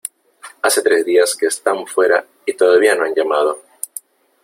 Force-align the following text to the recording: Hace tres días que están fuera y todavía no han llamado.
Hace 0.63 0.81
tres 0.81 1.05
días 1.05 1.35
que 1.37 1.45
están 1.45 1.85
fuera 1.85 2.25
y 2.47 2.53
todavía 2.53 2.95
no 2.95 3.03
han 3.03 3.13
llamado. 3.13 3.61